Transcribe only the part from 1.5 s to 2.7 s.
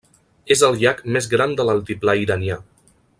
de l'altiplà iranià.